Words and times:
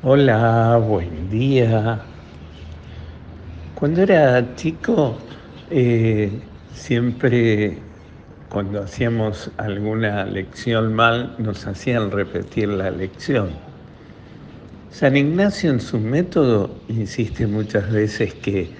Hola, 0.00 0.76
buen 0.76 1.28
día. 1.28 1.98
Cuando 3.74 4.02
era 4.02 4.54
chico, 4.54 5.18
eh, 5.70 6.30
siempre 6.72 7.82
cuando 8.48 8.80
hacíamos 8.80 9.50
alguna 9.56 10.24
lección 10.24 10.94
mal, 10.94 11.34
nos 11.38 11.66
hacían 11.66 12.12
repetir 12.12 12.68
la 12.68 12.92
lección. 12.92 13.48
San 14.92 15.16
Ignacio 15.16 15.72
en 15.72 15.80
su 15.80 15.98
método 15.98 16.70
insiste 16.86 17.48
muchas 17.48 17.90
veces 17.90 18.34
que 18.34 18.70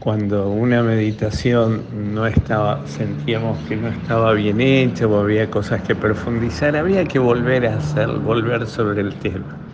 cuando 0.00 0.50
una 0.50 0.82
meditación 0.82 1.84
no 1.92 2.26
estaba, 2.26 2.84
sentíamos 2.88 3.58
que 3.68 3.76
no 3.76 3.86
estaba 3.86 4.32
bien 4.32 4.60
hecha 4.60 5.06
o 5.06 5.20
había 5.20 5.48
cosas 5.48 5.82
que 5.82 5.94
profundizar, 5.94 6.74
había 6.74 7.04
que 7.04 7.20
volver 7.20 7.64
a 7.64 7.76
hacer, 7.76 8.08
volver 8.08 8.66
sobre 8.66 9.02
el 9.02 9.14
tema. 9.14 9.69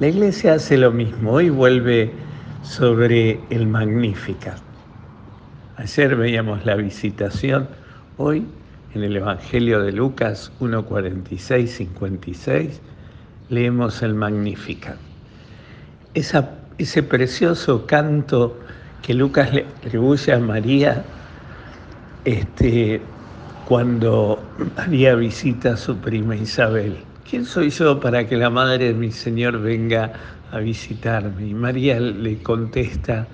La 0.00 0.06
iglesia 0.06 0.54
hace 0.54 0.78
lo 0.78 0.92
mismo, 0.92 1.40
y 1.40 1.50
vuelve 1.50 2.12
sobre 2.62 3.40
el 3.50 3.66
Magnificat. 3.66 4.60
Ayer 5.76 6.14
veíamos 6.14 6.64
la 6.64 6.76
visitación, 6.76 7.66
hoy 8.16 8.46
en 8.94 9.02
el 9.02 9.16
Evangelio 9.16 9.82
de 9.82 9.90
Lucas 9.90 10.52
1.46-56 10.60 12.78
leemos 13.48 14.00
el 14.02 14.14
Magnificat. 14.14 14.98
ese 16.14 17.02
precioso 17.02 17.84
canto 17.84 18.56
que 19.02 19.14
Lucas 19.14 19.52
le 19.52 19.62
atribuye 19.62 20.32
a 20.32 20.38
María 20.38 21.02
este, 22.24 23.00
cuando 23.66 24.38
María 24.76 25.16
visita 25.16 25.72
a 25.72 25.76
su 25.76 25.96
prima 25.96 26.36
Isabel. 26.36 27.07
¿Quién 27.28 27.44
soy 27.44 27.68
yo 27.70 28.00
para 28.00 28.26
que 28.26 28.36
la 28.36 28.48
madre 28.48 28.86
de 28.86 28.94
mi 28.94 29.12
Señor 29.12 29.60
venga 29.60 30.12
a 30.50 30.58
visitarme? 30.60 31.48
Y 31.48 31.54
María 31.54 32.00
le 32.00 32.38
contesta, 32.38 33.26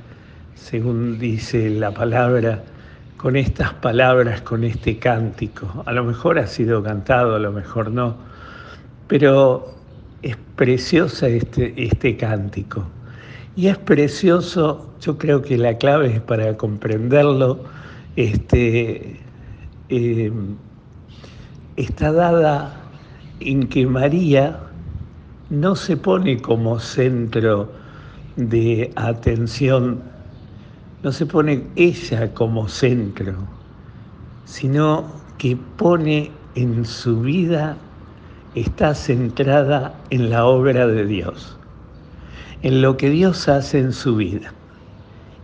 según 0.55 1.19
dice 1.19 1.70
la 1.70 1.92
palabra, 1.92 2.62
con 3.17 3.36
estas 3.36 3.73
palabras, 3.75 4.41
con 4.42 4.64
este 4.64 4.98
cántico. 4.98 5.84
A 5.86 5.92
lo 5.92 6.05
mejor 6.05 6.39
ha 6.39 6.47
sido 6.47 6.83
cantado, 6.83 7.36
a 7.36 7.39
lo 7.39 7.53
mejor 7.53 7.91
no, 7.91 8.17
pero 9.06 9.75
es 10.23 10.36
preciosa 10.56 11.29
este, 11.29 11.73
este 11.77 12.17
cántico. 12.17 12.84
Y 13.55 13.69
es 13.69 13.79
precioso, 13.79 14.92
yo 15.01 15.17
creo 15.17 15.41
que 15.41 15.56
la 15.56 15.79
clave 15.79 16.08
es 16.14 16.20
para 16.20 16.56
comprenderlo, 16.56 17.61
este, 18.17 19.20
eh, 19.89 20.33
está 21.77 22.11
dada 22.11 22.84
en 23.41 23.69
que 23.69 23.87
María 23.87 24.59
no 25.51 25.77
se 25.77 25.97
pone 25.97 26.41
como 26.41 26.79
centro 26.79 27.71
de 28.37 28.93
atención, 28.97 30.03
no 31.03 31.13
se 31.13 31.27
pone 31.27 31.63
ella 31.77 32.33
como 32.35 32.69
centro, 32.69 33.35
sino 34.45 35.05
que 35.39 35.57
pone 35.77 36.31
en 36.55 36.85
su 36.85 37.21
vida, 37.21 37.77
está 38.55 38.95
centrada 38.95 39.95
en 40.11 40.31
la 40.31 40.47
obra 40.47 40.87
de 40.87 41.05
Dios, 41.05 41.59
en 42.63 42.81
lo 42.83 42.97
que 42.97 43.11
Dios 43.11 43.48
hace 43.48 43.81
en 43.81 43.93
su 43.93 44.17
vida. 44.17 44.53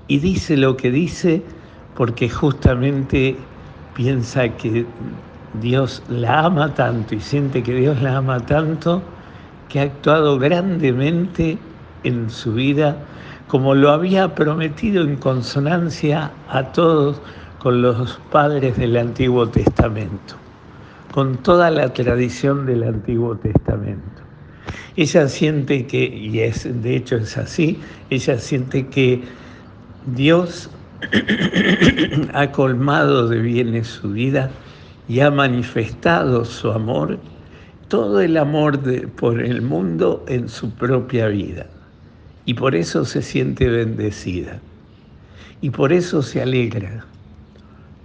Y 0.09 0.19
dice 0.19 0.57
lo 0.57 0.77
que 0.77 0.91
dice 0.91 1.43
porque 1.95 2.29
justamente 2.29 3.37
piensa 3.95 4.49
que 4.57 4.87
Dios 5.55 6.03
la 6.09 6.45
ama 6.45 6.75
tanto 6.75 7.15
y 7.15 7.21
siente 7.21 7.63
que 7.63 7.75
Dios 7.75 8.01
la 8.01 8.19
ama 8.19 8.39
tanto 8.41 9.03
que 9.69 9.81
ha 9.81 9.85
actuado 9.85 10.39
grandemente 10.39 11.59
en 12.05 12.31
su 12.31 12.55
vida 12.55 12.97
como 13.49 13.75
lo 13.75 13.91
había 13.91 14.35
prometido 14.35 15.03
en 15.03 15.17
consonancia 15.17 16.31
a 16.49 16.71
todos 16.73 17.21
con 17.59 17.83
los 17.83 18.21
padres 18.31 18.77
del 18.77 18.97
Antiguo 18.97 19.49
Testamento, 19.49 20.37
con 21.13 21.37
toda 21.39 21.69
la 21.71 21.93
tradición 21.93 22.65
del 22.65 22.85
Antiguo 22.85 23.37
Testamento. 23.37 24.23
Ella 24.97 25.29
siente 25.29 25.87
que, 25.87 26.05
y 26.05 26.41
es, 26.41 26.83
de 26.83 26.97
hecho 26.97 27.17
es 27.17 27.37
así, 27.37 27.81
ella 28.09 28.39
siente 28.39 28.87
que 28.87 29.23
Dios 30.07 30.71
ha 32.33 32.53
colmado 32.53 33.29
de 33.29 33.41
bienes 33.41 33.89
su 33.89 34.11
vida 34.11 34.51
y 35.11 35.19
ha 35.19 35.31
manifestado 35.33 36.45
su 36.45 36.71
amor, 36.71 37.19
todo 37.89 38.21
el 38.21 38.37
amor 38.37 38.79
por 39.17 39.41
el 39.41 39.61
mundo 39.61 40.25
en 40.29 40.49
su 40.49 40.71
propia 40.71 41.27
vida. 41.27 41.67
Y 42.45 42.55
por 42.55 42.77
eso 42.77 43.05
se 43.05 43.21
siente 43.21 43.67
bendecida. 43.67 44.61
Y 45.63 45.71
por 45.71 45.93
eso 45.93 46.23
se 46.23 46.41
alegra. 46.41 47.05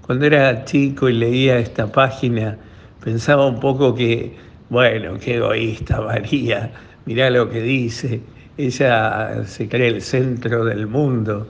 Cuando 0.02 0.26
era 0.26 0.66
chico 0.66 1.08
y 1.08 1.14
leía 1.14 1.60
esta 1.60 1.92
página, 1.92 2.58
pensaba 3.04 3.46
un 3.46 3.60
poco 3.60 3.94
que, 3.94 4.36
bueno, 4.72 5.20
qué 5.20 5.36
egoísta 5.36 6.02
María, 6.02 6.72
mirá 7.06 7.30
lo 7.30 7.48
que 7.52 7.62
dice, 7.62 8.20
ella 8.58 9.44
se 9.46 9.70
cree 9.70 9.90
el 9.90 10.02
centro 10.02 10.66
del 10.66 10.88
mundo. 10.88 11.48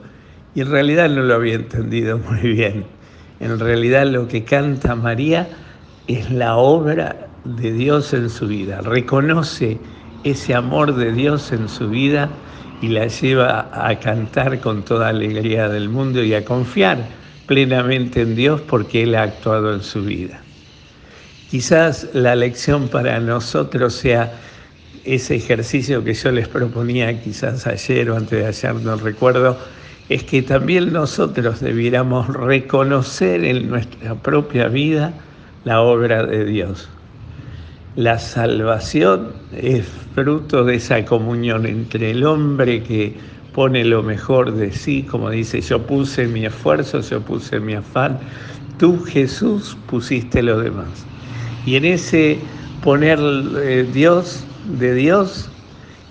Y 0.54 0.60
en 0.60 0.70
realidad 0.70 1.08
no 1.08 1.22
lo 1.22 1.34
había 1.36 1.54
entendido 1.54 2.18
muy 2.18 2.40
bien. 2.40 2.95
En 3.40 3.58
realidad 3.58 4.06
lo 4.06 4.28
que 4.28 4.44
canta 4.44 4.94
María 4.94 5.48
es 6.06 6.30
la 6.30 6.56
obra 6.56 7.28
de 7.44 7.72
Dios 7.72 8.12
en 8.14 8.30
su 8.30 8.46
vida. 8.46 8.80
Reconoce 8.80 9.78
ese 10.24 10.54
amor 10.54 10.94
de 10.94 11.12
Dios 11.12 11.52
en 11.52 11.68
su 11.68 11.88
vida 11.88 12.28
y 12.82 12.88
la 12.88 13.06
lleva 13.06 13.70
a 13.72 13.98
cantar 13.98 14.60
con 14.60 14.84
toda 14.84 15.08
alegría 15.08 15.68
del 15.68 15.88
mundo 15.88 16.22
y 16.22 16.34
a 16.34 16.44
confiar 16.44 16.98
plenamente 17.46 18.22
en 18.22 18.34
Dios 18.34 18.60
porque 18.60 19.04
Él 19.04 19.14
ha 19.14 19.22
actuado 19.22 19.74
en 19.74 19.82
su 19.82 20.02
vida. 20.02 20.40
Quizás 21.50 22.08
la 22.12 22.34
lección 22.34 22.88
para 22.88 23.20
nosotros 23.20 23.94
sea 23.94 24.32
ese 25.04 25.36
ejercicio 25.36 26.02
que 26.02 26.12
yo 26.12 26.32
les 26.32 26.48
proponía 26.48 27.22
quizás 27.22 27.66
ayer 27.66 28.10
o 28.10 28.16
antes 28.16 28.40
de 28.40 28.46
ayer, 28.46 28.74
no 28.82 28.96
recuerdo, 28.96 29.56
es 30.08 30.22
que 30.22 30.42
también 30.42 30.92
nosotros 30.92 31.60
debiéramos 31.60 32.28
reconocer 32.28 33.44
en 33.44 33.68
nuestra 33.68 34.14
propia 34.14 34.68
vida 34.68 35.12
la 35.64 35.80
obra 35.80 36.24
de 36.24 36.44
Dios. 36.44 36.88
La 37.96 38.18
salvación 38.18 39.32
es 39.52 39.86
fruto 40.14 40.64
de 40.64 40.76
esa 40.76 41.04
comunión 41.04 41.66
entre 41.66 42.10
el 42.12 42.24
hombre 42.24 42.82
que 42.82 43.14
pone 43.52 43.84
lo 43.84 44.02
mejor 44.02 44.54
de 44.54 44.70
sí, 44.70 45.02
como 45.02 45.30
dice, 45.30 45.60
yo 45.62 45.82
puse 45.82 46.26
mi 46.26 46.44
esfuerzo, 46.44 47.00
yo 47.00 47.22
puse 47.22 47.58
mi 47.58 47.72
afán, 47.74 48.18
tú 48.78 49.02
Jesús 49.02 49.76
pusiste 49.86 50.42
lo 50.42 50.60
demás. 50.60 51.06
Y 51.64 51.76
en 51.76 51.86
ese 51.86 52.38
poner 52.84 53.18
eh, 53.62 53.88
Dios 53.92 54.44
de 54.78 54.94
Dios, 54.94 55.48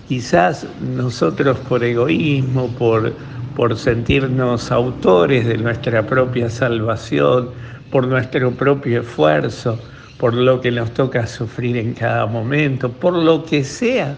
quizás 0.08 0.66
nosotros 0.96 1.56
por 1.68 1.84
egoísmo, 1.84 2.68
por 2.78 3.14
por 3.56 3.74
sentirnos 3.76 4.70
autores 4.70 5.46
de 5.46 5.56
nuestra 5.56 6.06
propia 6.06 6.50
salvación, 6.50 7.50
por 7.90 8.06
nuestro 8.06 8.50
propio 8.50 9.00
esfuerzo, 9.00 9.78
por 10.18 10.34
lo 10.34 10.60
que 10.60 10.70
nos 10.70 10.92
toca 10.92 11.26
sufrir 11.26 11.78
en 11.78 11.94
cada 11.94 12.26
momento, 12.26 12.92
por 12.92 13.14
lo 13.14 13.46
que 13.46 13.64
sea, 13.64 14.14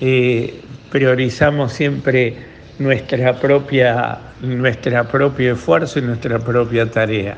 eh, 0.00 0.58
priorizamos 0.90 1.74
siempre 1.74 2.34
nuestra 2.78 3.38
propia, 3.38 4.18
nuestra 4.40 5.04
propio 5.04 5.52
esfuerzo 5.52 5.98
y 5.98 6.02
nuestra 6.02 6.38
propia 6.38 6.90
tarea. 6.90 7.36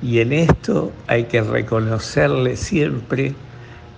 Y 0.00 0.20
en 0.20 0.32
esto 0.32 0.92
hay 1.08 1.24
que 1.24 1.40
reconocerle 1.40 2.56
siempre 2.56 3.34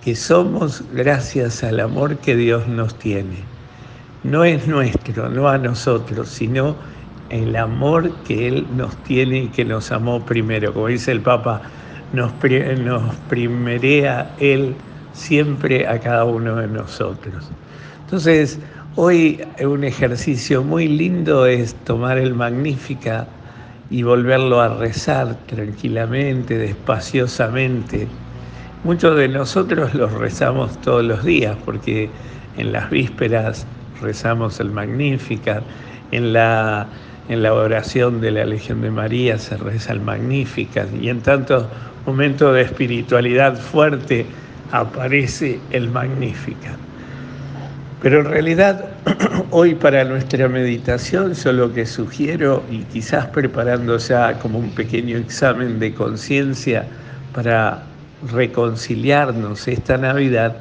que 0.03 0.15
somos 0.15 0.83
gracias 0.93 1.63
al 1.63 1.79
amor 1.79 2.17
que 2.17 2.35
Dios 2.35 2.67
nos 2.67 2.97
tiene 2.97 3.56
no 4.29 4.43
es 4.43 4.67
nuestro, 4.67 5.29
no 5.29 5.47
a 5.47 5.57
nosotros, 5.57 6.27
sino 6.27 6.75
el 7.29 7.55
amor 7.55 8.11
que 8.25 8.47
Él 8.47 8.67
nos 8.75 8.95
tiene 9.03 9.43
y 9.43 9.47
que 9.47 9.63
nos 9.63 9.91
amó 9.91 10.25
primero. 10.25 10.73
Como 10.73 10.87
dice 10.87 11.11
el 11.11 11.21
Papa, 11.21 11.61
nos, 12.13 12.31
nos 12.83 13.15
primerea 13.29 14.35
Él 14.39 14.75
siempre 15.13 15.87
a 15.87 15.99
cada 15.99 16.25
uno 16.25 16.57
de 16.57 16.67
nosotros. 16.67 17.49
Entonces, 18.03 18.59
hoy 18.95 19.41
un 19.61 19.83
ejercicio 19.83 20.61
muy 20.61 20.87
lindo 20.87 21.45
es 21.45 21.73
tomar 21.85 22.17
el 22.17 22.33
Magnífica 22.33 23.27
y 23.89 24.03
volverlo 24.03 24.59
a 24.59 24.67
rezar 24.77 25.37
tranquilamente, 25.47 26.57
despaciosamente. 26.57 28.07
Muchos 28.83 29.17
de 29.17 29.29
nosotros 29.29 29.93
los 29.93 30.11
rezamos 30.11 30.79
todos 30.81 31.03
los 31.03 31.23
días 31.23 31.57
porque 31.63 32.09
en 32.57 32.73
las 32.73 32.89
vísperas 32.89 33.65
rezamos 34.01 34.59
el 34.59 34.71
Magnificat, 34.71 35.63
en 36.11 36.33
la, 36.33 36.87
en 37.29 37.43
la 37.43 37.53
oración 37.53 38.21
de 38.21 38.31
la 38.31 38.45
Legión 38.45 38.81
de 38.81 38.91
María 38.91 39.37
se 39.37 39.57
reza 39.57 39.93
el 39.93 39.99
Magnificat 39.99 40.87
y 41.01 41.09
en 41.09 41.21
tantos 41.21 41.65
momentos 42.05 42.53
de 42.53 42.61
espiritualidad 42.61 43.57
fuerte 43.57 44.25
aparece 44.71 45.59
el 45.71 45.89
Magnificat. 45.89 46.77
Pero 48.01 48.19
en 48.19 48.25
realidad, 48.25 48.85
hoy 49.51 49.73
para 49.73 50.03
nuestra 50.03 50.47
meditación, 50.47 51.33
yo 51.33 51.51
lo 51.51 51.73
que 51.73 51.85
sugiero, 51.85 52.63
y 52.71 52.83
quizás 52.83 53.25
preparando 53.27 53.97
ya 53.97 54.37
como 54.39 54.59
un 54.59 54.69
pequeño 54.69 55.17
examen 55.17 55.79
de 55.79 55.93
conciencia 55.93 56.85
para 57.33 57.83
reconciliarnos 58.31 59.67
esta 59.67 59.97
Navidad, 59.97 60.57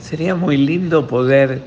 sería 0.00 0.34
muy 0.34 0.56
lindo 0.56 1.06
poder 1.06 1.62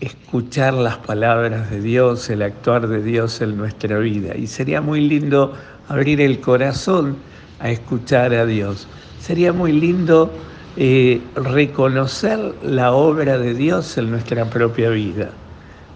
escuchar 0.00 0.74
las 0.74 0.98
palabras 0.98 1.70
de 1.70 1.80
Dios, 1.80 2.28
el 2.30 2.42
actuar 2.42 2.88
de 2.88 3.02
Dios 3.02 3.40
en 3.40 3.56
nuestra 3.56 3.98
vida. 3.98 4.36
Y 4.36 4.46
sería 4.46 4.80
muy 4.80 5.00
lindo 5.00 5.54
abrir 5.88 6.20
el 6.20 6.40
corazón 6.40 7.16
a 7.60 7.70
escuchar 7.70 8.34
a 8.34 8.46
Dios. 8.46 8.86
Sería 9.20 9.52
muy 9.52 9.72
lindo 9.72 10.32
eh, 10.76 11.20
reconocer 11.36 12.54
la 12.62 12.92
obra 12.92 13.38
de 13.38 13.54
Dios 13.54 13.96
en 13.96 14.10
nuestra 14.10 14.44
propia 14.44 14.90
vida. 14.90 15.30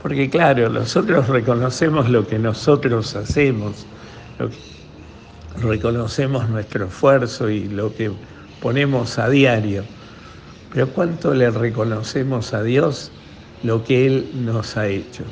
Porque 0.03 0.31
claro, 0.31 0.69
nosotros 0.69 1.29
reconocemos 1.29 2.09
lo 2.09 2.27
que 2.27 2.39
nosotros 2.39 3.17
hacemos, 3.17 3.85
reconocemos 5.61 6.49
nuestro 6.49 6.87
esfuerzo 6.87 7.51
y 7.51 7.69
lo 7.69 7.93
que 7.93 8.13
ponemos 8.63 9.19
a 9.19 9.29
diario. 9.29 9.83
Pero 10.73 10.89
¿cuánto 10.91 11.35
le 11.35 11.51
reconocemos 11.51 12.55
a 12.55 12.63
Dios 12.63 13.11
lo 13.63 13.85
que 13.85 14.07
Él 14.07 14.27
nos 14.45 14.77
ha 14.77 14.87
hecho? 14.87 15.25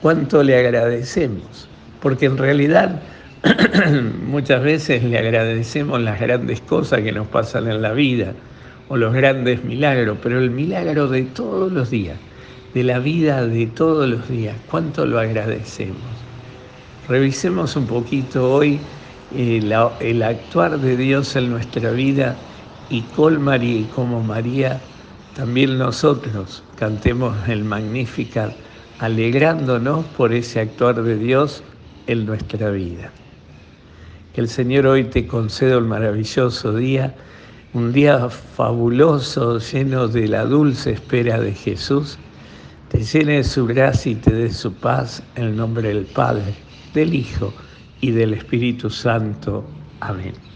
¿Cuánto 0.00 0.42
le 0.42 0.58
agradecemos? 0.58 1.68
Porque 2.00 2.26
en 2.26 2.38
realidad 2.38 3.00
muchas 4.26 4.62
veces 4.62 5.02
le 5.02 5.18
agradecemos 5.18 6.00
las 6.00 6.20
grandes 6.20 6.60
cosas 6.60 7.00
que 7.00 7.12
nos 7.12 7.26
pasan 7.28 7.68
en 7.68 7.82
la 7.82 7.92
vida 7.92 8.34
o 8.88 8.96
los 8.96 9.12
grandes 9.12 9.64
milagros, 9.64 10.18
pero 10.22 10.38
el 10.38 10.50
milagro 10.50 11.08
de 11.08 11.22
todos 11.22 11.72
los 11.72 11.90
días, 11.90 12.16
de 12.74 12.84
la 12.84 12.98
vida 12.98 13.46
de 13.46 13.66
todos 13.66 14.08
los 14.08 14.28
días, 14.28 14.56
¿cuánto 14.70 15.06
lo 15.06 15.18
agradecemos? 15.18 15.96
Revisemos 17.08 17.74
un 17.76 17.86
poquito 17.86 18.52
hoy 18.52 18.80
el 19.34 20.22
actuar 20.22 20.78
de 20.78 20.96
Dios 20.96 21.34
en 21.36 21.50
nuestra 21.50 21.90
vida 21.90 22.36
y 22.90 23.02
con 23.02 23.40
María 23.40 23.80
y 23.80 23.84
como 23.84 24.22
María, 24.22 24.80
también 25.34 25.78
nosotros 25.78 26.62
cantemos 26.76 27.36
el 27.48 27.64
Magnificat, 27.64 28.52
alegrándonos 28.98 30.04
por 30.16 30.32
ese 30.32 30.60
actuar 30.60 31.02
de 31.02 31.16
Dios 31.16 31.62
en 32.06 32.26
nuestra 32.26 32.70
vida. 32.70 33.10
Que 34.34 34.40
el 34.40 34.48
Señor 34.48 34.86
hoy 34.86 35.04
te 35.04 35.26
conceda 35.26 35.78
un 35.78 35.88
maravilloso 35.88 36.74
día 36.74 37.14
un 37.74 37.92
día 37.92 38.28
fabuloso, 38.28 39.58
lleno 39.58 40.06
de 40.06 40.28
la 40.28 40.44
dulce 40.44 40.92
espera 40.92 41.40
de 41.40 41.54
Jesús, 41.54 42.18
te 42.90 43.02
llene 43.02 43.36
de 43.36 43.44
su 43.44 43.66
gracia 43.66 44.12
y 44.12 44.16
te 44.16 44.30
dé 44.30 44.52
su 44.52 44.74
paz 44.74 45.22
en 45.36 45.44
el 45.44 45.56
nombre 45.56 45.88
del 45.88 46.04
Padre, 46.04 46.54
del 46.92 47.14
Hijo 47.14 47.52
y 48.02 48.10
del 48.10 48.34
Espíritu 48.34 48.90
Santo. 48.90 49.64
Amén. 50.00 50.51